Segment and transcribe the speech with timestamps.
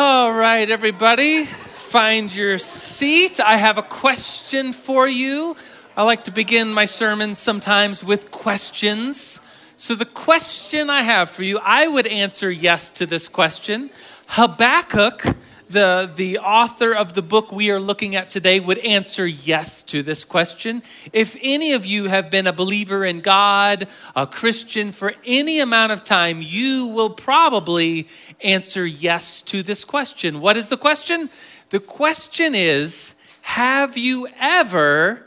[0.00, 3.40] All right, everybody, find your seat.
[3.40, 5.56] I have a question for you.
[5.96, 9.40] I like to begin my sermons sometimes with questions.
[9.74, 13.90] So, the question I have for you, I would answer yes to this question.
[14.28, 15.34] Habakkuk
[15.68, 20.02] the, the author of the book we are looking at today would answer yes to
[20.02, 20.82] this question.
[21.12, 23.86] If any of you have been a believer in God,
[24.16, 28.08] a Christian for any amount of time, you will probably
[28.40, 30.40] answer yes to this question.
[30.40, 31.28] What is the question?
[31.70, 35.26] The question is Have you ever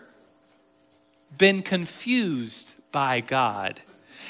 [1.37, 3.79] been confused by God?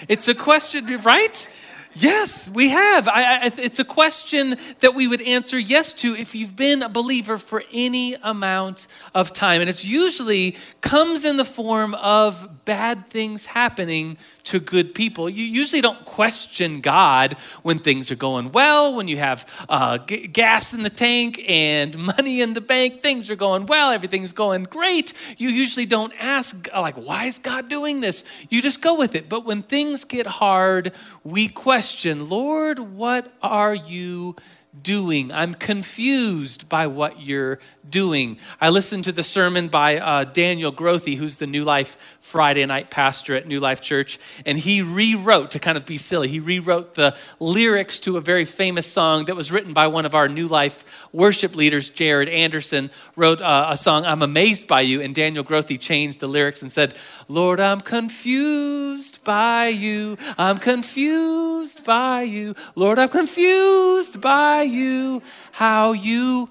[0.08, 1.48] It's a question, right?
[1.94, 3.10] Yes, we have.
[3.10, 6.90] I, I, it's a question that we would answer yes to if you've been a
[6.90, 9.60] believer for any amount of time.
[9.60, 15.30] And it's usually comes in the form of bad things happening to good people.
[15.30, 20.28] You usually don't question God when things are going well, when you have uh, g-
[20.28, 24.64] gas in the tank and money in the bank, things are going well, everything's going
[24.64, 25.14] great.
[25.38, 28.24] You usually don't ask, like, why is God doing this?
[28.50, 29.28] You just go with it.
[29.28, 31.81] But when things get hard, we question,
[32.30, 34.36] Lord, what are you
[34.82, 35.32] doing?
[35.32, 38.38] I'm confused by what you're doing.
[38.60, 42.90] I listened to the sermon by uh, Daniel Grothe, who's the New Life Friday night
[42.90, 46.96] pastor at New Life Church, and he rewrote, to kind of be silly, he rewrote
[46.96, 50.48] the lyrics to a very famous song that was written by one of our New
[50.48, 55.44] Life worship leaders, Jared Anderson, wrote uh, a song, I'm Amazed by You, and Daniel
[55.44, 56.98] Grothe changed the lyrics and said,
[57.28, 60.18] Lord, I'm confused by you.
[60.38, 62.56] I'm confused by you.
[62.76, 65.22] Lord, I'm confused by you.
[65.52, 66.50] How you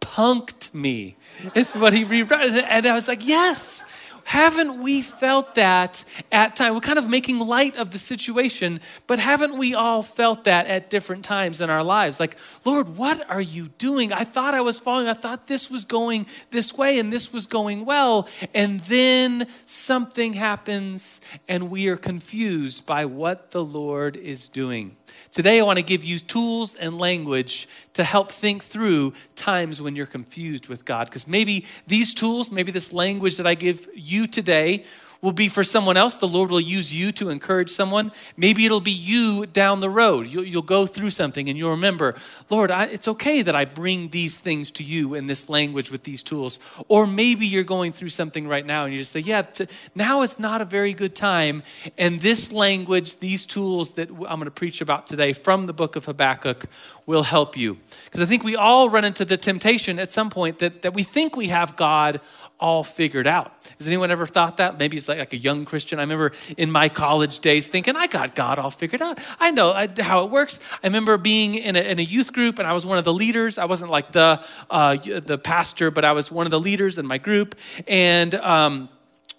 [0.00, 1.16] punked me.
[1.54, 2.52] It's what he rewrote.
[2.52, 3.82] And I was like, yes.
[4.24, 6.74] Haven't we felt that at times?
[6.74, 10.90] We're kind of making light of the situation, but haven't we all felt that at
[10.90, 12.20] different times in our lives?
[12.20, 14.12] Like, Lord, what are you doing?
[14.12, 17.46] I thought I was following, I thought this was going this way and this was
[17.46, 18.28] going well.
[18.54, 24.96] And then something happens and we are confused by what the Lord is doing.
[25.30, 29.96] Today, I want to give you tools and language to help think through times when
[29.96, 31.06] you're confused with God.
[31.06, 34.84] Because maybe these tools, maybe this language that I give you today
[35.22, 36.16] will be for someone else.
[36.18, 38.10] The Lord will use you to encourage someone.
[38.36, 40.26] Maybe it'll be you down the road.
[40.26, 42.16] You'll, you'll go through something and you'll remember,
[42.50, 46.02] Lord, I, it's okay that I bring these things to you in this language with
[46.02, 46.58] these tools.
[46.88, 50.22] Or maybe you're going through something right now and you just say, yeah, t- now
[50.22, 51.62] it's not a very good time.
[51.96, 55.94] And this language, these tools that I'm going to preach about today from the book
[55.94, 56.66] of Habakkuk
[57.06, 57.78] will help you.
[58.04, 61.04] Because I think we all run into the temptation at some point that, that we
[61.04, 62.20] think we have God
[62.58, 63.52] all figured out.
[63.78, 64.78] Has anyone ever thought that?
[64.78, 65.98] Maybe it's like, like a young Christian.
[65.98, 69.18] I remember in my college days thinking, I got God all figured out.
[69.40, 70.60] I know how it works.
[70.82, 73.12] I remember being in a, in a youth group and I was one of the
[73.12, 73.58] leaders.
[73.58, 77.06] I wasn't like the, uh, the pastor, but I was one of the leaders in
[77.06, 77.58] my group.
[77.86, 78.88] And um,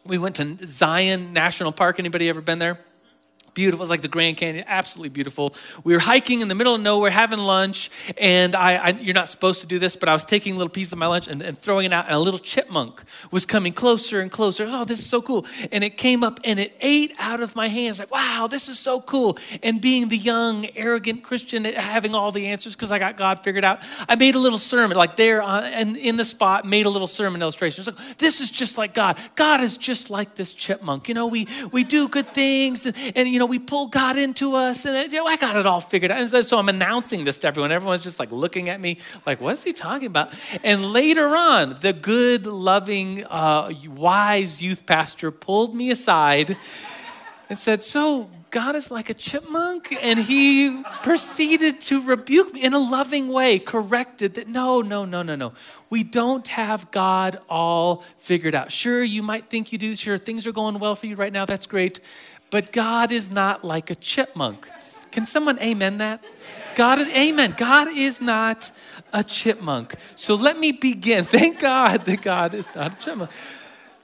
[0.06, 2.00] we went to Zion National Park.
[2.00, 2.79] Anybody ever been there?
[3.53, 3.84] Beautiful.
[3.84, 5.53] It's like the Grand Canyon, absolutely beautiful.
[5.84, 9.30] We were hiking in the middle of nowhere, having lunch, and I, I you're not
[9.30, 11.41] supposed to do this, but I was taking a little piece of my lunch and,
[11.41, 14.68] and, throwing it out, and a little chipmunk was coming closer and closer.
[14.69, 15.46] Oh, this is so cool.
[15.72, 18.00] And it came up and it ate out of my hands.
[18.00, 19.38] Like, wow, this is so cool.
[19.62, 23.63] And being the young, arrogant Christian, having all the answers because I got God figured
[23.63, 27.08] out, I made a little sermon, like there and in the spot, made a little
[27.08, 27.81] sermon illustration.
[27.81, 29.19] It's like, this is just like God.
[29.36, 31.08] God is just like this chipmunk.
[31.08, 34.18] You know, we, we do good things, and, and you know, know, we pull God
[34.18, 36.20] into us, and you know, I got it all figured out.
[36.20, 37.72] And so I'm announcing this to everyone.
[37.72, 40.34] Everyone's just like looking at me, like, what's he talking about?
[40.64, 46.58] And later on, the good, loving, uh, wise youth pastor pulled me aside
[47.50, 49.91] and said, So, God is like a chipmunk?
[50.00, 55.24] And he proceeded to rebuke me in a loving way, corrected that no, no, no,
[55.24, 55.53] no, no.
[55.90, 58.72] We don't have God all figured out.
[58.72, 59.96] Sure, you might think you do.
[59.96, 61.45] Sure, things are going well for you right now.
[61.45, 62.00] That's great.
[62.51, 64.69] But God is not like a chipmunk.
[65.12, 66.24] Can someone amen that?
[66.75, 67.56] God is, amen.
[67.57, 68.69] God is not
[69.12, 69.95] a chipmunk.
[70.16, 71.24] So let me begin.
[71.38, 73.31] Thank God that God is not a chipmunk.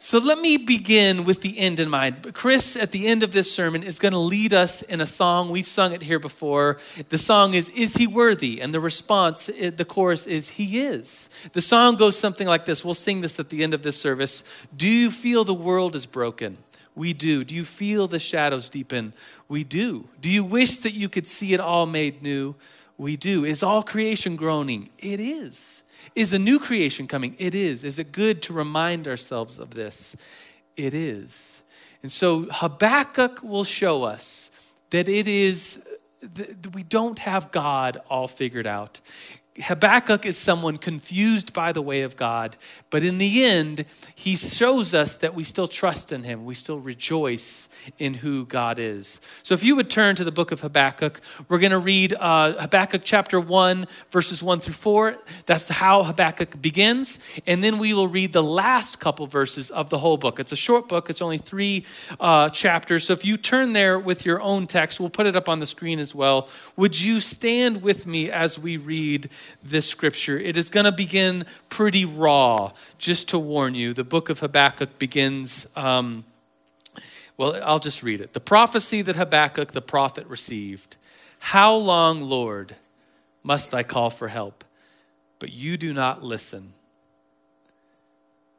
[0.01, 2.33] So let me begin with the end in mind.
[2.33, 5.49] Chris, at the end of this sermon, is going to lead us in a song.
[5.49, 6.77] We've sung it here before.
[7.09, 8.61] The song is, Is He Worthy?
[8.61, 11.29] And the response, eh, the chorus is, He is.
[11.51, 12.85] The song goes something like this.
[12.85, 14.41] We'll sing this at the end of this service.
[14.73, 16.59] Do you feel the world is broken?
[16.95, 17.43] We do.
[17.43, 19.11] Do you feel the shadows deepen?
[19.49, 20.07] We do.
[20.21, 22.55] Do you wish that you could see it all made new?
[22.99, 23.45] We do.
[23.45, 24.89] Is all creation groaning?
[24.99, 25.83] It is.
[26.15, 27.33] Is a new creation coming?
[27.39, 27.85] It is.
[27.85, 30.17] Is it good to remind ourselves of this?
[30.75, 31.63] It is.
[32.03, 34.51] And so Habakkuk will show us
[34.89, 35.81] that it is,
[36.21, 38.99] that we don't have God all figured out
[39.61, 42.55] Habakkuk is someone confused by the way of God,
[42.89, 43.85] but in the end,
[44.15, 46.45] he shows us that we still trust in him.
[46.45, 47.67] We still rejoice
[47.97, 49.19] in who God is.
[49.43, 51.19] So if you would turn to the book of Habakkuk,
[51.49, 55.17] we're going to read uh, Habakkuk chapter 1, verses 1 through 4.
[55.45, 57.19] That's how Habakkuk begins.
[57.45, 60.39] And then we will read the last couple verses of the whole book.
[60.39, 61.85] It's a short book, it's only three
[62.19, 63.05] uh, chapters.
[63.05, 65.67] So if you turn there with your own text, we'll put it up on the
[65.67, 66.47] screen as well.
[66.77, 69.29] Would you stand with me as we read?
[69.63, 70.37] This scripture.
[70.37, 73.93] It is going to begin pretty raw, just to warn you.
[73.93, 76.25] The book of Habakkuk begins, um,
[77.37, 78.33] well, I'll just read it.
[78.33, 80.97] The prophecy that Habakkuk the prophet received
[81.39, 82.75] How long, Lord,
[83.43, 84.63] must I call for help?
[85.39, 86.73] But you do not listen.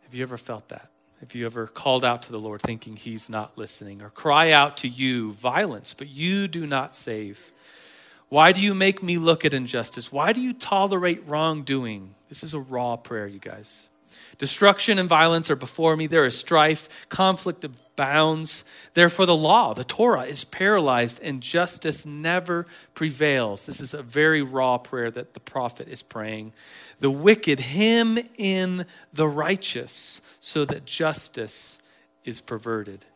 [0.02, 0.88] Have you ever felt that?
[1.20, 4.00] Have you ever called out to the Lord thinking he's not listening?
[4.00, 7.52] Or cry out to you violence, but you do not save?
[8.31, 10.12] Why do you make me look at injustice?
[10.12, 12.15] Why do you tolerate wrongdoing?
[12.29, 13.88] This is a raw prayer, you guys.
[14.38, 16.06] Destruction and violence are before me.
[16.06, 18.65] There is strife, conflict abounds.
[18.94, 23.67] Therefore, the law, the Torah, is paralyzed and justice never prevails.
[23.67, 26.53] This is a very raw prayer that the prophet is praying.
[27.00, 31.81] The wicked hem in the righteous so that justice
[32.25, 33.06] is perverted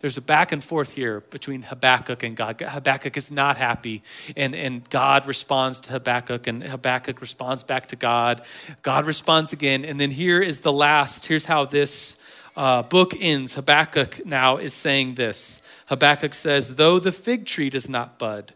[0.00, 2.60] there's a back and forth here between Habakkuk and God.
[2.60, 4.02] Habakkuk is not happy,
[4.36, 8.42] and, and God responds to Habakkuk, and Habakkuk responds back to God.
[8.82, 11.26] God responds again, and then here is the last.
[11.26, 12.16] Here's how this
[12.56, 13.54] uh, book ends.
[13.54, 18.52] Habakkuk now is saying this Habakkuk says, Though the fig tree does not bud,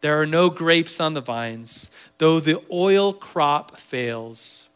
[0.00, 4.68] there are no grapes on the vines, though the oil crop fails,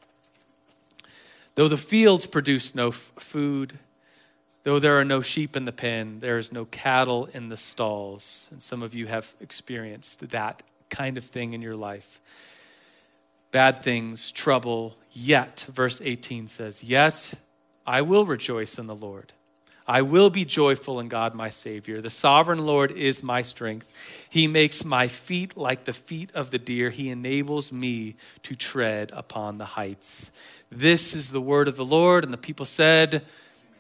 [1.55, 3.79] though the fields produce no f- food
[4.69, 8.49] Though there are no sheep in the pen, there is no cattle in the stalls.
[8.51, 12.21] And some of you have experienced that kind of thing in your life.
[13.51, 17.33] Bad things, trouble, yet, verse 18 says, Yet
[17.87, 19.33] I will rejoice in the Lord.
[19.87, 22.03] I will be joyful in God, my Savior.
[22.03, 24.29] The sovereign Lord is my strength.
[24.29, 26.91] He makes my feet like the feet of the deer.
[26.91, 30.31] He enables me to tread upon the heights.
[30.69, 32.23] This is the word of the Lord.
[32.23, 33.25] And the people said,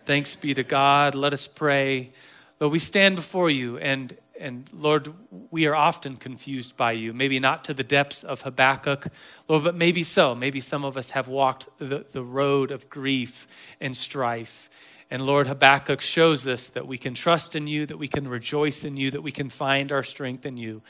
[0.08, 1.14] Thanks be to God.
[1.14, 2.12] Let us pray.
[2.60, 5.12] Lord, we stand before you, and, and Lord,
[5.50, 7.12] we are often confused by you.
[7.12, 9.08] Maybe not to the depths of Habakkuk,
[9.48, 10.34] Lord, but maybe so.
[10.34, 14.70] Maybe some of us have walked the, the road of grief and strife.
[15.10, 18.86] And Lord, Habakkuk shows us that we can trust in you, that we can rejoice
[18.86, 20.80] in you, that we can find our strength in you,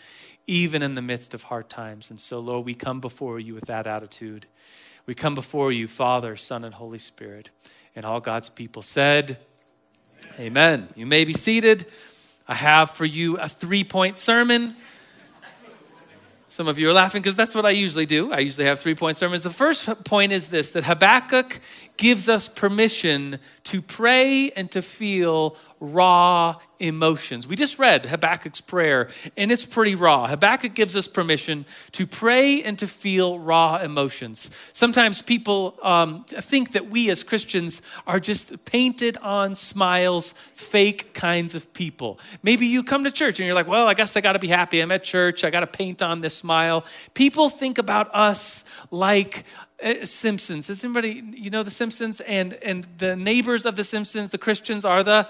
[0.46, 2.10] even in the midst of hard times.
[2.10, 4.46] And so, Lord, we come before you with that attitude.
[5.06, 7.50] We come before you, Father, Son, and Holy Spirit.
[7.98, 9.38] And all God's people said,
[10.34, 10.46] Amen.
[10.46, 10.88] Amen.
[10.94, 11.84] You may be seated.
[12.46, 14.76] I have for you a three point sermon.
[16.46, 18.32] Some of you are laughing because that's what I usually do.
[18.32, 19.42] I usually have three point sermons.
[19.42, 21.58] The first point is this that Habakkuk
[21.96, 27.46] gives us permission to pray and to feel raw emotions.
[27.46, 30.26] We just read Habakkuk's prayer, and it's pretty raw.
[30.26, 34.50] Habakkuk gives us permission to pray and to feel raw emotions.
[34.72, 41.54] Sometimes people um, think that we as Christians are just painted on smiles, fake kinds
[41.54, 42.18] of people.
[42.42, 44.48] Maybe you come to church and you're like, well, I guess I got to be
[44.48, 44.80] happy.
[44.80, 45.44] I'm at church.
[45.44, 46.84] I got to paint on this smile.
[47.14, 49.44] People think about us like
[49.82, 50.66] uh, Simpsons.
[50.66, 54.84] Does anybody you know the Simpsons and and the neighbors of the Simpsons, the Christians
[54.84, 55.28] are the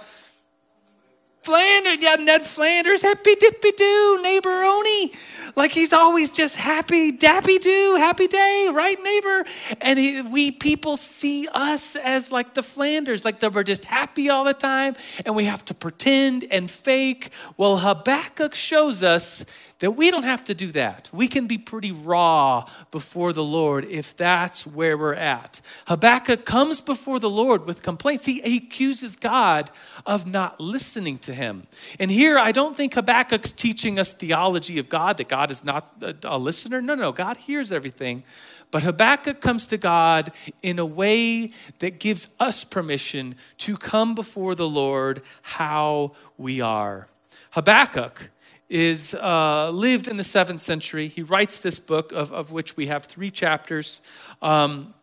[1.42, 5.10] Flanders, yeah, Ned Flanders, happy dippy doo, neighborino.
[5.56, 9.44] Like he's always just happy, dappy doo, happy day, right, neighbor?
[9.80, 14.28] And he, we people see us as like the Flanders, like that we're just happy
[14.28, 17.30] all the time and we have to pretend and fake.
[17.56, 19.44] Well, Habakkuk shows us
[19.80, 21.08] that we don't have to do that.
[21.12, 25.60] We can be pretty raw before the Lord if that's where we're at.
[25.86, 28.26] Habakkuk comes before the Lord with complaints.
[28.26, 29.70] He, he accuses God
[30.04, 31.66] of not listening to him.
[32.00, 35.92] And here, I don't think Habakkuk's teaching us theology of God, that God is not
[36.02, 36.82] a, a listener.
[36.82, 38.24] No, no, God hears everything.
[38.70, 44.54] But Habakkuk comes to God in a way that gives us permission to come before
[44.54, 47.08] the Lord how we are.
[47.52, 48.30] Habakkuk
[48.68, 51.08] is uh, lived in the seventh century.
[51.08, 54.00] He writes this book, of, of which we have three chapters.
[54.42, 54.94] Um,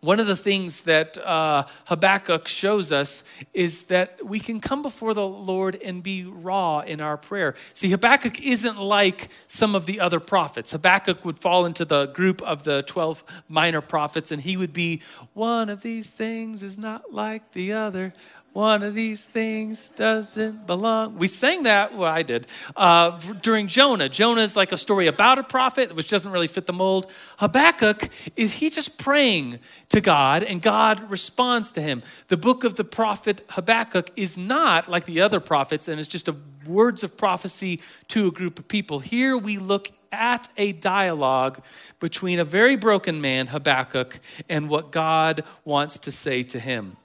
[0.00, 5.14] one of the things that uh, Habakkuk shows us is that we can come before
[5.14, 7.54] the Lord and be raw in our prayer.
[7.72, 10.72] See, Habakkuk isn't like some of the other prophets.
[10.72, 15.02] Habakkuk would fall into the group of the 12 minor prophets, and he would be,
[15.32, 18.12] one of these things is not like the other.
[18.56, 21.16] One of these things doesn't belong.
[21.16, 23.10] We sang that, well, I did, uh,
[23.42, 24.08] during Jonah.
[24.08, 27.12] Jonah is like a story about a prophet, which doesn't really fit the mold.
[27.36, 29.58] Habakkuk is he just praying
[29.90, 32.02] to God, and God responds to him.
[32.28, 36.26] The book of the prophet Habakkuk is not like the other prophets, and it's just
[36.26, 36.34] a
[36.64, 39.00] words of prophecy to a group of people.
[39.00, 41.62] Here we look at a dialogue
[42.00, 46.96] between a very broken man, Habakkuk, and what God wants to say to him.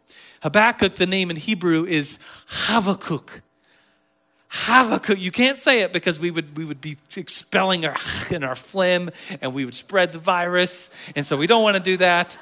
[0.41, 2.17] Habakkuk, the name in Hebrew is
[2.67, 3.41] Havakuk.
[4.51, 5.17] Havakuk.
[5.19, 7.95] You can't say it because we would we would be expelling our
[8.33, 9.09] and our phlegm
[9.41, 10.89] and we would spread the virus.
[11.15, 12.37] And so we don't want to do that.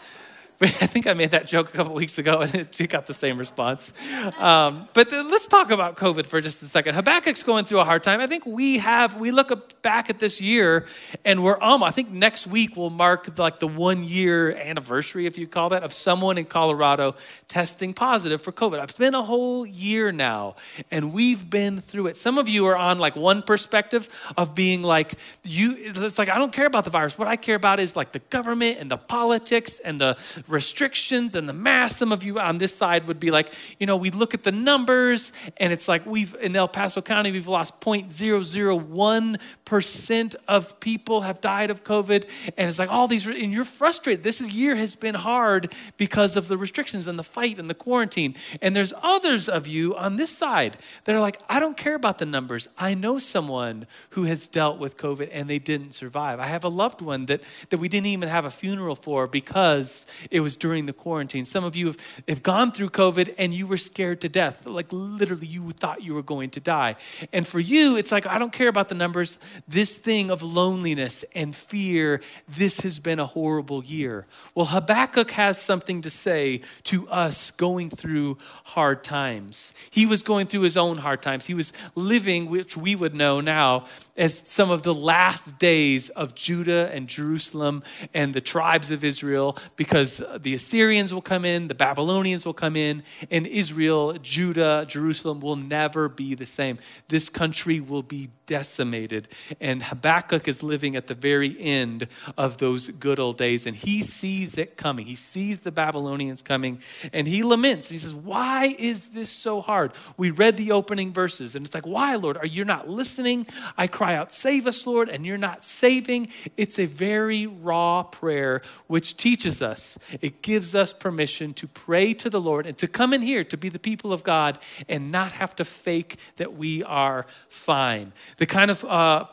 [0.62, 3.38] I think I made that joke a couple weeks ago and it got the same
[3.38, 3.94] response.
[4.38, 6.96] Um, but let's talk about COVID for just a second.
[6.96, 8.20] Habakkuk's going through a hard time.
[8.20, 10.86] I think we have, we look back at this year
[11.24, 15.38] and we're almost, I think next week will mark like the one year anniversary, if
[15.38, 17.16] you call that, of someone in Colorado
[17.48, 18.84] testing positive for COVID.
[18.84, 20.56] It's been a whole year now
[20.92, 22.18] and we've been through it.
[22.18, 25.14] Some of you are on like one perspective of being like,
[25.46, 27.18] you, it's like, I don't care about the virus.
[27.18, 30.18] What I care about is like the government and the politics and the
[30.50, 31.96] restrictions and the mass.
[31.96, 34.52] Some of you on this side would be like, you know, we look at the
[34.52, 41.42] numbers and it's like we've, in El Paso County, we've lost 0.001% of people have
[41.42, 42.28] died of COVID.
[42.58, 44.24] And it's like all these, and you're frustrated.
[44.24, 48.36] This year has been hard because of the restrictions and the fight and the quarantine.
[48.62, 52.18] And there's others of you on this side that are like, I don't care about
[52.18, 52.68] the numbers.
[52.78, 56.40] I know someone who has dealt with COVID and they didn't survive.
[56.40, 60.08] I have a loved one that, that we didn't even have a funeral for because
[60.32, 61.44] it it was during the quarantine.
[61.44, 64.66] Some of you have, have gone through COVID and you were scared to death.
[64.66, 66.96] Like literally, you thought you were going to die.
[67.34, 69.38] And for you, it's like, I don't care about the numbers.
[69.68, 74.26] This thing of loneliness and fear, this has been a horrible year.
[74.56, 79.74] Well, Habakkuk has something to say to us going through hard times.
[79.92, 81.48] He was going through his own hard times.
[81.48, 86.34] He was living, which we would know now, as some of the last days of
[86.34, 91.76] Judah and Jerusalem and the tribes of Israel because the Assyrians will come in, the
[91.76, 96.80] Babylonians will come in, and Israel, Judah, Jerusalem will never be the same.
[97.08, 99.28] This country will be decimated.
[99.62, 104.02] And Habakkuk is living at the very end of those good old days, and he
[104.02, 105.06] sees it coming.
[105.06, 106.82] He sees the Babylonians coming,
[107.14, 107.90] and he laments.
[107.90, 109.92] He says, Why is this so hard?
[110.18, 112.38] We read the opening verses, and it's like, Why, Lord?
[112.38, 113.46] Are you not listening?
[113.78, 116.30] I cry out, Save us, Lord, and you're not saving.
[116.58, 122.30] It's a very raw prayer, which teaches us it gives us permission to pray to
[122.30, 125.32] the Lord and to come in here to be the people of God and not
[125.34, 128.12] have to fake that we are fine.
[128.38, 129.26] The kind of uh,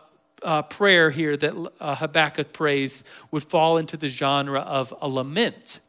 [0.42, 5.80] uh, prayer here that uh, Habakkuk prays would fall into the genre of a lament.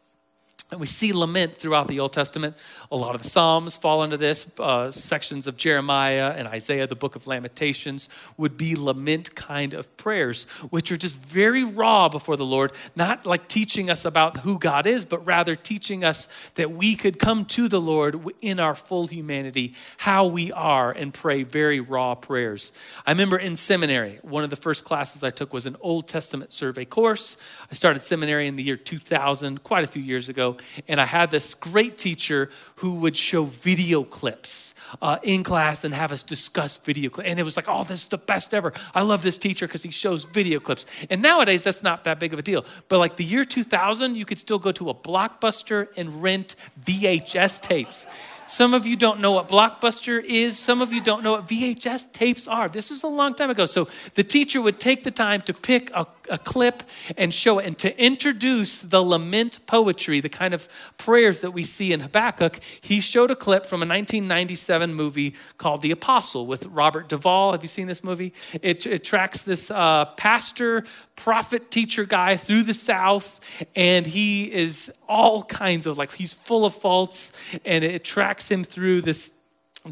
[0.70, 2.58] And we see lament throughout the Old Testament.
[2.92, 4.46] A lot of the Psalms fall into this.
[4.60, 9.96] Uh, sections of Jeremiah and Isaiah, the book of Lamentations, would be lament kind of
[9.96, 14.60] prayers, which are just very raw before the Lord, not like teaching us about who
[14.60, 18.76] God is, but rather teaching us that we could come to the Lord in our
[18.76, 22.74] full humanity, how we are, and pray very raw prayers.
[23.06, 26.52] I remember in seminary, one of the first classes I took was an Old Testament
[26.52, 27.38] survey course.
[27.72, 30.57] I started seminary in the year 2000, quite a few years ago
[30.88, 35.94] and I had this great teacher who would show video clips uh, in class and
[35.94, 37.30] have us discuss video clips.
[37.30, 38.74] And it was like, oh, this is the best ever.
[38.94, 40.86] I love this teacher because he shows video clips.
[41.10, 42.66] And nowadays, that's not that big of a deal.
[42.88, 47.62] But like the year 2000, you could still go to a blockbuster and rent VHS
[47.62, 48.08] tapes.
[48.48, 50.58] Some of you don't know what Blockbuster is.
[50.58, 52.70] Some of you don't know what VHS tapes are.
[52.70, 53.66] This is a long time ago.
[53.66, 56.84] So the teacher would take the time to pick a, a clip
[57.18, 61.64] and show it and to introduce the lament poetry, the kind of prayers that we
[61.64, 62.60] see in Habakkuk.
[62.80, 67.52] He showed a clip from a 1997 movie called The Apostle with Robert Duvall.
[67.52, 68.34] Have you seen this movie?
[68.62, 70.86] It, it tracks this uh, pastor,
[71.18, 76.66] prophet, teacher guy through the South, and he is all kinds of like, he's full
[76.66, 77.34] of faults,
[77.66, 79.34] and it tracks him through this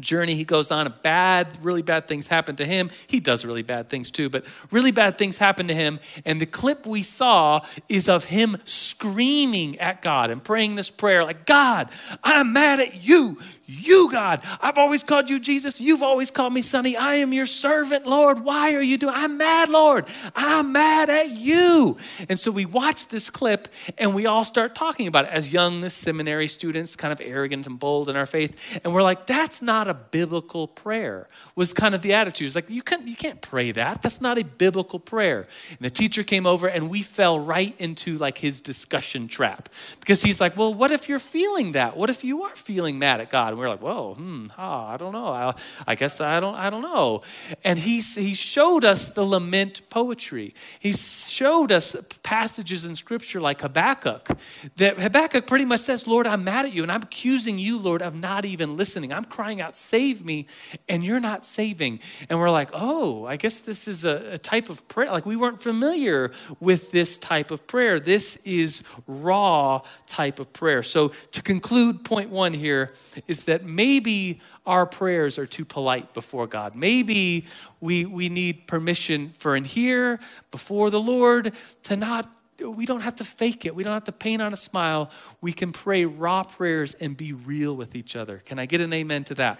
[0.00, 3.62] journey he goes on A bad really bad things happen to him he does really
[3.62, 7.60] bad things too but really bad things happen to him and the clip we saw
[7.88, 11.88] is of him screaming at god and praying this prayer like god
[12.22, 13.38] i'm mad at you
[13.68, 14.42] you, God.
[14.60, 15.80] I've always called you Jesus.
[15.80, 16.96] You've always called me Sonny.
[16.96, 18.44] I am your servant, Lord.
[18.44, 19.14] Why are you doing?
[19.16, 20.06] I'm mad, Lord.
[20.36, 21.96] I'm mad at you.
[22.28, 23.66] And so we watch this clip
[23.98, 27.76] and we all start talking about it as young seminary students, kind of arrogant and
[27.76, 28.80] bold in our faith.
[28.84, 32.46] And we're like, that's not not a biblical prayer, was kind of the attitude.
[32.46, 34.02] It's like, you can't, you can't pray that.
[34.02, 35.46] That's not a biblical prayer.
[35.70, 39.68] And the teacher came over and we fell right into like his discussion trap
[40.00, 41.96] because he's like, well, what if you're feeling that?
[41.96, 43.50] What if you are feeling mad at God?
[43.50, 45.28] And we're like, whoa, hmm, ah, I don't know.
[45.28, 45.54] I,
[45.86, 47.22] I guess I don't, I don't know.
[47.64, 50.54] And he, he showed us the lament poetry.
[50.80, 54.28] He showed us passages in scripture like Habakkuk
[54.76, 58.02] that Habakkuk pretty much says, Lord, I'm mad at you and I'm accusing you, Lord,
[58.02, 59.12] of not even listening.
[59.12, 60.46] I'm crying out, save me,
[60.88, 62.00] and you're not saving.
[62.28, 65.10] And we're like, oh, I guess this is a, a type of prayer.
[65.10, 66.30] Like we weren't familiar
[66.60, 68.00] with this type of prayer.
[68.00, 70.82] This is raw type of prayer.
[70.82, 72.92] So to conclude, point one here
[73.26, 76.74] is that maybe our prayers are too polite before God.
[76.74, 77.46] Maybe
[77.80, 80.18] we, we need permission for in here
[80.50, 81.52] before the Lord
[81.84, 83.74] to not we don't have to fake it.
[83.74, 85.10] We don't have to paint on a smile.
[85.40, 88.38] We can pray raw prayers and be real with each other.
[88.38, 89.58] Can I get an amen to that?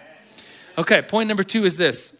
[0.77, 2.13] Okay, point number two is this.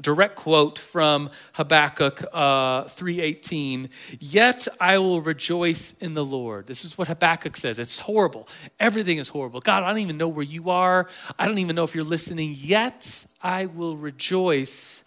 [0.00, 3.90] Direct quote from habakkuk uh, 3.18
[4.20, 6.66] yet i will rejoice in the lord.
[6.66, 7.78] This is what habakkuk says.
[7.78, 8.48] It's horrible.
[8.80, 9.60] Everything is horrible.
[9.60, 11.08] God i don't even know where you are.
[11.38, 12.54] I don't even know if you're listening.
[12.56, 15.04] Yet i will rejoice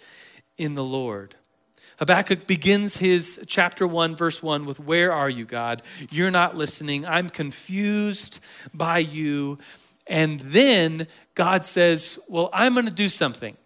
[0.56, 1.36] in the lord
[2.00, 5.82] Habakkuk begins his chapter 1, verse 1 with, Where are you, God?
[6.10, 7.06] You're not listening.
[7.06, 8.40] I'm confused
[8.74, 9.60] by you.
[10.08, 13.58] And then God says, Well, I'm going to do something.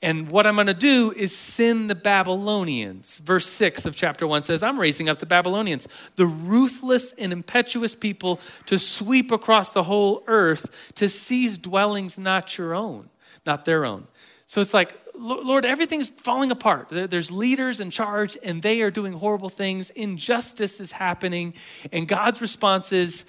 [0.00, 3.18] And what I'm going to do is send the Babylonians.
[3.18, 7.96] Verse 6 of chapter 1 says, I'm raising up the Babylonians, the ruthless and impetuous
[7.96, 13.10] people, to sweep across the whole earth to seize dwellings not your own,
[13.44, 14.06] not their own.
[14.46, 16.88] So it's like, Lord, everything's falling apart.
[16.90, 19.90] There's leaders in charge, and they are doing horrible things.
[19.90, 21.54] Injustice is happening.
[21.92, 23.24] And God's response is,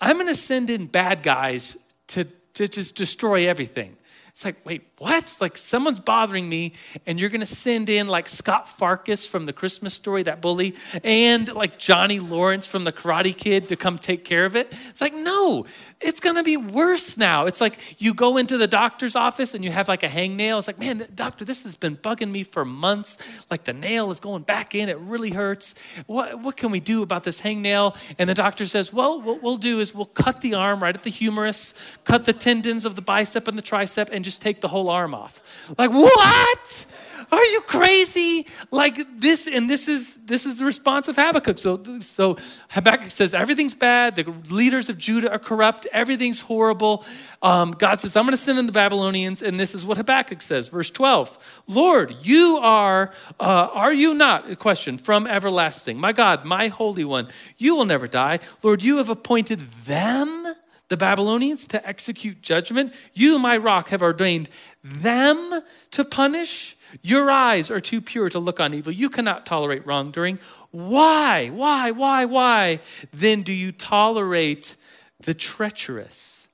[0.00, 1.76] I'm going to send in bad guys
[2.08, 2.24] to,
[2.54, 3.96] to just destroy everything.
[4.34, 5.36] It's like, wait, what?
[5.40, 6.72] Like someone's bothering me,
[7.06, 10.74] and you're gonna send in like Scott Farkus from the Christmas story, that bully,
[11.04, 14.66] and like Johnny Lawrence from the Karate Kid to come take care of it.
[14.88, 15.66] It's like, no,
[16.00, 17.46] it's gonna be worse now.
[17.46, 20.58] It's like you go into the doctor's office and you have like a hangnail.
[20.58, 23.46] It's like, man, doctor, this has been bugging me for months.
[23.52, 25.76] Like the nail is going back in, it really hurts.
[26.06, 27.96] What, what can we do about this hangnail?
[28.18, 31.04] And the doctor says, well, what we'll do is we'll cut the arm right at
[31.04, 34.68] the humerus, cut the tendons of the bicep and the tricep, and just take the
[34.68, 35.74] whole arm off.
[35.78, 36.86] Like, what?
[37.30, 38.46] Are you crazy?
[38.70, 41.58] Like this, and this is this is the response of Habakkuk.
[41.58, 42.36] So, so
[42.70, 44.16] Habakkuk says everything's bad.
[44.16, 45.86] The leaders of Judah are corrupt.
[45.92, 47.04] Everything's horrible.
[47.42, 50.42] Um, God says, "I'm going to send in the Babylonians," and this is what Habakkuk
[50.42, 51.62] says, verse 12.
[51.66, 54.50] Lord, you are, uh, are you not?
[54.50, 55.98] A question from everlasting.
[55.98, 58.40] My God, my Holy One, you will never die.
[58.62, 60.54] Lord, you have appointed them
[60.88, 62.92] the Babylonians to execute judgment.
[63.14, 64.48] You, my rock, have ordained
[64.82, 66.76] them to punish.
[67.02, 68.92] Your eyes are too pure to look on evil.
[68.92, 70.38] You cannot tolerate wrongdoing.
[70.70, 72.80] Why, why, why, why
[73.12, 74.76] then do you tolerate
[75.20, 76.48] the treacherous?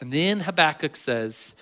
[0.00, 1.54] And then Habakkuk says,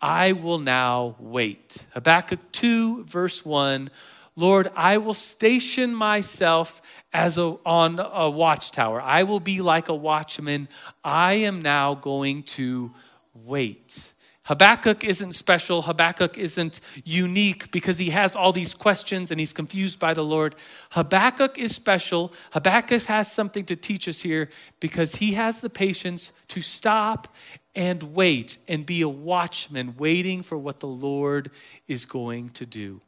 [0.00, 1.86] I will now wait.
[1.94, 3.90] Habakkuk 2, verse 1
[4.36, 9.00] Lord, I will station myself as a, on a watchtower.
[9.00, 10.68] I will be like a watchman.
[11.04, 12.92] I am now going to
[13.32, 14.12] wait.
[14.44, 15.82] Habakkuk isn't special.
[15.82, 20.54] Habakkuk isn't unique because he has all these questions and he's confused by the Lord.
[20.90, 22.30] Habakkuk is special.
[22.52, 27.34] Habakkuk has something to teach us here because he has the patience to stop
[27.74, 31.50] and wait and be a watchman waiting for what the Lord
[31.88, 33.00] is going to do.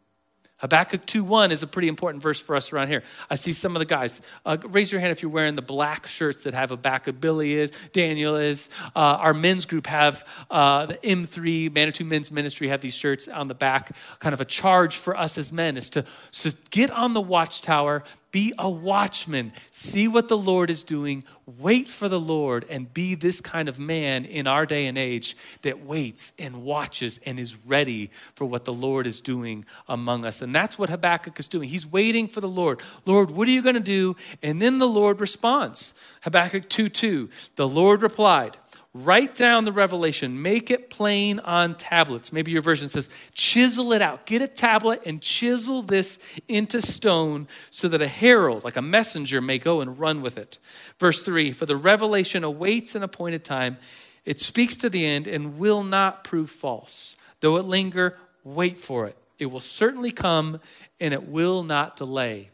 [0.58, 3.02] Habakkuk 2.1 is a pretty important verse for us around here.
[3.28, 4.22] I see some of the guys.
[4.44, 7.20] Uh, raise your hand if you're wearing the black shirts that have Habakkuk.
[7.20, 8.70] Billy is, Daniel is.
[8.94, 13.48] Uh, our men's group have uh, the M3, Manitou Men's Ministry, have these shirts on
[13.48, 13.94] the back.
[14.18, 18.02] Kind of a charge for us as men is to, to get on the watchtower,
[18.36, 19.50] be a watchman.
[19.70, 21.24] See what the Lord is doing.
[21.46, 25.34] Wait for the Lord and be this kind of man in our day and age
[25.62, 30.42] that waits and watches and is ready for what the Lord is doing among us.
[30.42, 31.70] And that's what Habakkuk is doing.
[31.70, 32.82] He's waiting for the Lord.
[33.06, 34.16] Lord, what are you going to do?
[34.42, 35.94] And then the Lord responds.
[36.20, 37.30] Habakkuk 2 2.
[37.54, 38.58] The Lord replied,
[39.04, 42.32] Write down the revelation, make it plain on tablets.
[42.32, 44.24] Maybe your version says, chisel it out.
[44.24, 49.42] Get a tablet and chisel this into stone so that a herald, like a messenger,
[49.42, 50.58] may go and run with it.
[50.98, 53.76] Verse 3 For the revelation awaits an appointed time,
[54.24, 57.16] it speaks to the end and will not prove false.
[57.40, 59.16] Though it linger, wait for it.
[59.38, 60.60] It will certainly come
[60.98, 62.48] and it will not delay.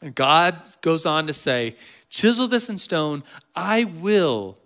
[0.00, 1.74] And God goes on to say,
[2.08, 3.24] Chisel this in stone,
[3.54, 4.58] I will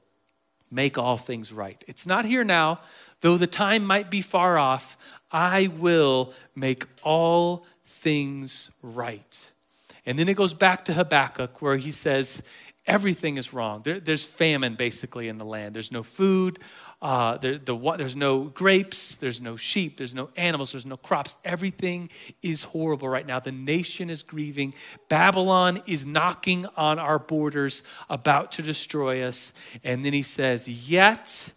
[0.70, 1.82] make all things right.
[1.86, 2.80] It's not here now,
[3.20, 4.96] though the time might be far off.
[5.32, 9.52] I will make all things right.
[10.06, 12.42] And then it goes back to Habakkuk where he says,
[12.86, 13.82] everything is wrong.
[13.84, 15.74] There, there's famine basically in the land.
[15.74, 16.58] There's no food.
[17.00, 19.16] Uh, there, the, there's no grapes.
[19.16, 19.96] There's no sheep.
[19.96, 20.72] There's no animals.
[20.72, 21.36] There's no crops.
[21.44, 22.10] Everything
[22.42, 23.40] is horrible right now.
[23.40, 24.74] The nation is grieving.
[25.08, 29.52] Babylon is knocking on our borders, about to destroy us.
[29.84, 31.52] And then he says, Yet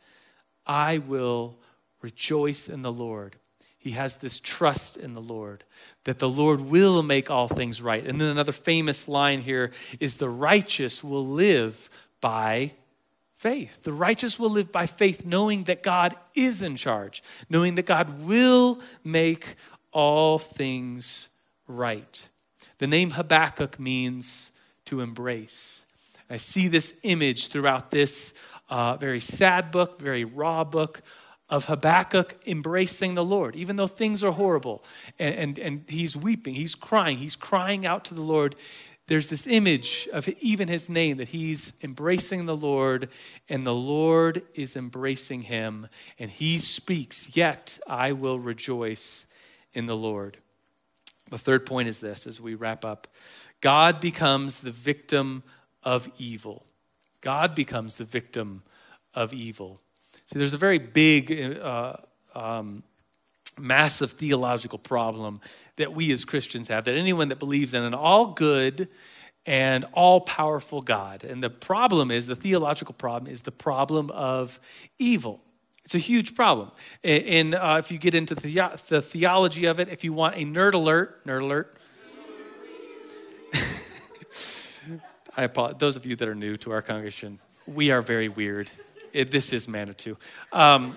[0.65, 1.57] I will
[2.01, 3.38] rejoice in the Lord
[3.84, 5.65] he has this trust in the Lord
[6.06, 8.08] that the Lord will make all things right.
[8.08, 11.89] And then another famous line here is the righteous will live
[12.22, 12.72] by
[13.36, 13.84] faith.
[13.84, 18.22] The righteous will live by faith, knowing that God is in charge, knowing that God
[18.22, 19.56] will make
[19.91, 21.28] all things
[21.67, 22.30] right.
[22.78, 24.54] The name Habakkuk means
[24.86, 25.86] to embrace.
[26.30, 28.34] I see this image throughout this
[28.69, 31.02] uh, very sad book, very raw book
[31.53, 34.83] of Habakkuk embracing the Lord, even though things are horrible.
[35.19, 38.55] And, and, and he's weeping, he's crying, he's crying out to the Lord.
[39.05, 43.07] There's this image of even his name that he's embracing the Lord,
[43.47, 45.89] and the Lord is embracing him.
[46.17, 49.27] And he speaks, Yet I will rejoice
[49.75, 50.37] in the Lord.
[51.29, 53.07] The third point is this as we wrap up
[53.61, 55.43] God becomes the victim
[55.83, 56.65] of evil.
[57.21, 58.63] God becomes the victim
[59.13, 59.83] of evil.
[60.34, 61.93] See, there's a very big, uh,
[62.34, 62.82] um,
[63.60, 65.39] massive theological problem
[65.76, 68.88] that we as Christians have, that anyone that believes in an all good
[69.46, 71.24] and all powerful God.
[71.24, 74.60] And the problem is, the theological problem is the problem of
[74.98, 75.39] evil.
[75.86, 76.72] It's a huge problem.
[77.04, 80.46] And uh, if you get into the, the theology of it, if you want a
[80.46, 81.78] nerd alert, nerd alert.
[85.38, 85.80] I apologize.
[85.80, 88.72] Those of you that are new to our congregation, we are very weird
[89.13, 90.17] it, this is Manitou.
[90.52, 90.95] Um,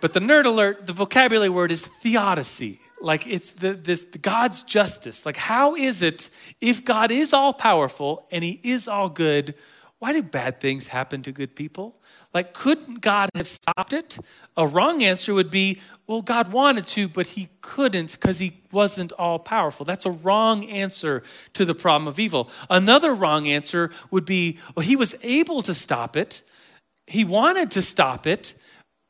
[0.00, 2.80] but the nerd alert, the vocabulary word is theodicy.
[3.00, 5.24] Like it's the, this God's justice.
[5.24, 6.28] Like how is it
[6.60, 9.54] if God is all powerful and He is all good?
[10.02, 11.94] Why do bad things happen to good people?
[12.34, 14.18] Like, couldn't God have stopped it?
[14.56, 19.12] A wrong answer would be, well, God wanted to, but he couldn't because he wasn't
[19.12, 19.86] all powerful.
[19.86, 22.50] That's a wrong answer to the problem of evil.
[22.68, 26.42] Another wrong answer would be, well, he was able to stop it,
[27.12, 28.54] he wanted to stop it,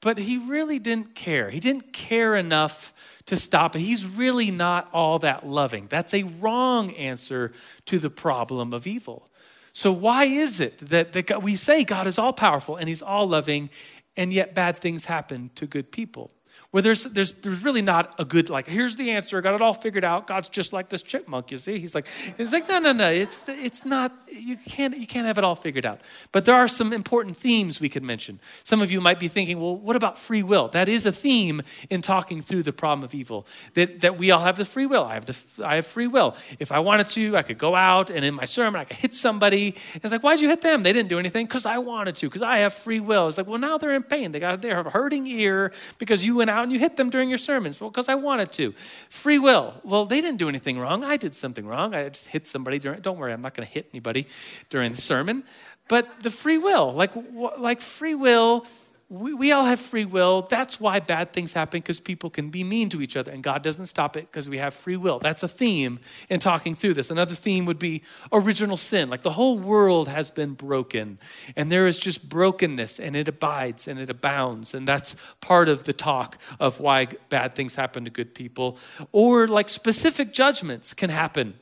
[0.00, 1.50] but he really didn't care.
[1.50, 2.92] He didn't care enough
[3.26, 3.78] to stop it.
[3.78, 5.86] He's really not all that loving.
[5.88, 7.52] That's a wrong answer
[7.86, 9.30] to the problem of evil.
[9.72, 13.02] So, why is it that, that God, we say God is all powerful and he's
[13.02, 13.70] all loving,
[14.16, 16.32] and yet bad things happen to good people?
[16.72, 19.74] Where there's, there's, there's really not a good, like, here's the answer, got it all
[19.74, 20.26] figured out.
[20.26, 21.78] God's just like this chipmunk, you see?
[21.78, 22.08] He's like,
[22.38, 25.54] he's like, no, no, no, it's, it's not, you can't, you can't have it all
[25.54, 26.00] figured out.
[26.32, 28.40] But there are some important themes we could mention.
[28.64, 30.68] Some of you might be thinking, well, what about free will?
[30.68, 34.40] That is a theme in talking through the problem of evil, that, that we all
[34.40, 35.04] have the free will.
[35.04, 36.34] I have, the, I have free will.
[36.58, 39.12] If I wanted to, I could go out and in my sermon, I could hit
[39.12, 39.74] somebody.
[39.94, 40.84] It's like, why'd you hit them?
[40.84, 43.28] They didn't do anything because I wanted to, because I have free will.
[43.28, 44.32] It's like, well, now they're in pain.
[44.32, 47.38] They got, they're hurting ear because you went out and you hit them during your
[47.38, 47.80] sermons?
[47.80, 48.72] Well, because I wanted to.
[49.08, 49.74] Free will.
[49.84, 51.04] Well, they didn't do anything wrong.
[51.04, 51.94] I did something wrong.
[51.94, 54.26] I just hit somebody during, don't worry, I'm not going to hit anybody
[54.70, 55.44] during the sermon.
[55.88, 57.12] But the free will, like,
[57.58, 58.66] like free will
[59.12, 60.46] we, we all have free will.
[60.48, 63.62] That's why bad things happen because people can be mean to each other, and God
[63.62, 65.18] doesn't stop it because we have free will.
[65.18, 67.10] That's a theme in talking through this.
[67.10, 69.10] Another theme would be original sin.
[69.10, 71.18] Like the whole world has been broken,
[71.56, 74.72] and there is just brokenness, and it abides and it abounds.
[74.72, 78.78] And that's part of the talk of why bad things happen to good people.
[79.12, 81.58] Or like specific judgments can happen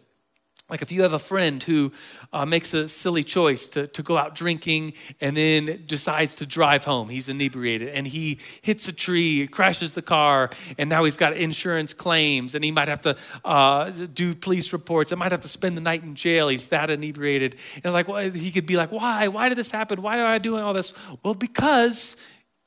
[0.70, 1.92] like if you have a friend who
[2.32, 6.84] uh, makes a silly choice to, to go out drinking and then decides to drive
[6.84, 11.36] home, he's inebriated and he hits a tree, crashes the car, and now he's got
[11.36, 15.12] insurance claims and he might have to uh, do police reports.
[15.12, 16.48] I might have to spend the night in jail.
[16.48, 17.56] He's that inebriated.
[17.82, 19.28] And like, well, he could be like, why?
[19.28, 20.00] Why did this happen?
[20.02, 20.92] Why am I doing all this?
[21.24, 22.16] Well, because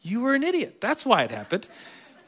[0.01, 0.81] you were an idiot.
[0.81, 1.69] That's why it happened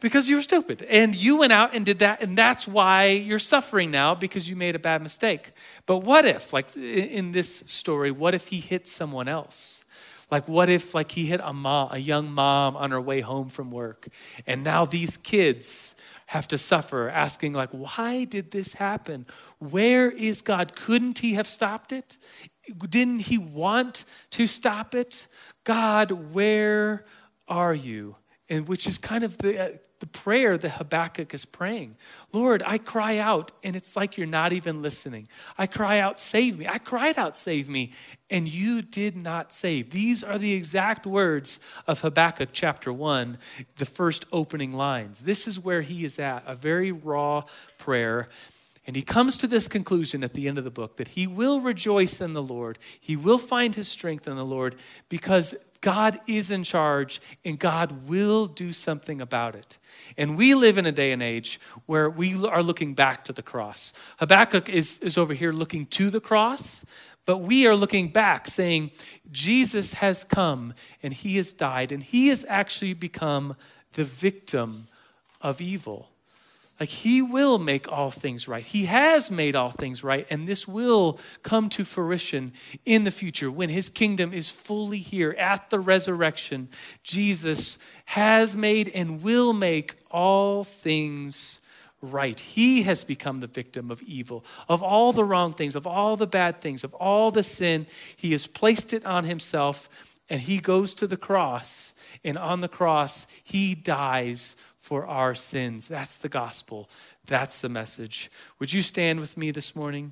[0.06, 0.84] because you were stupid.
[0.84, 4.56] And you went out and did that, and that's why you're suffering now because you
[4.56, 5.52] made a bad mistake.
[5.88, 9.84] But what if, like in this story, what if he hit someone else?
[10.30, 13.50] Like, what if, like, he hit a mom, a young mom on her way home
[13.50, 14.08] from work,
[14.46, 15.96] and now these kids
[16.28, 19.26] have to suffer, asking, like, why did this happen?
[19.58, 20.76] Where is God?
[20.76, 22.18] Couldn't he have stopped it?
[22.90, 25.28] Didn't he want to stop it?
[25.64, 27.06] God, where
[27.48, 28.18] are you?
[28.50, 29.70] and which is kind of the, uh,
[30.06, 31.96] the prayer that Habakkuk is praying.
[32.32, 35.28] Lord, I cry out, and it's like you're not even listening.
[35.58, 36.68] I cry out, save me.
[36.68, 37.92] I cried out, save me,
[38.30, 39.90] and you did not save.
[39.90, 43.40] These are the exact words of Habakkuk chapter 1,
[43.78, 45.22] the first opening lines.
[45.22, 47.44] This is where he is at, a very raw
[47.80, 48.30] prayer.
[48.88, 51.60] And he comes to this conclusion at the end of the book that he will
[51.60, 52.78] rejoice in the Lord.
[53.00, 54.76] He will find his strength in the Lord
[55.10, 59.78] because God is in charge and God will do something about it.
[60.18, 63.44] And we live in a day and age where we are looking back to the
[63.44, 63.94] cross.
[64.20, 66.86] Habakkuk is, is over here looking to the cross,
[67.26, 68.92] but we are looking back saying,
[69.32, 73.56] Jesus has come and he has died, and he has actually become
[73.94, 74.88] the victim
[75.42, 76.10] of evil.
[76.80, 78.66] Like he will make all things right.
[78.66, 82.52] He has made all things right, and this will come to fruition
[82.84, 86.68] in the future when his kingdom is fully here at the resurrection.
[87.02, 91.62] Jesus has made and will make all things
[92.02, 92.40] right.
[92.40, 96.28] He has become the victim of evil, of all the wrong things, of all the
[96.28, 97.88] bad things, of all the sin.
[98.18, 99.90] He has placed it on himself,
[100.30, 105.88] and he goes to the cross, and on the cross, he dies for our sins.
[105.88, 106.92] That's the gospel.
[107.26, 108.30] That's the message.
[108.60, 110.12] Would you stand with me this morning?